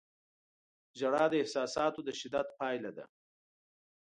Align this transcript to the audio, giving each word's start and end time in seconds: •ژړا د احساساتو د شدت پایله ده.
•ژړا 0.99 1.23
د 1.29 1.33
احساساتو 1.41 1.99
د 2.03 2.09
شدت 2.19 2.47
پایله 2.59 2.91
ده. 2.97 3.05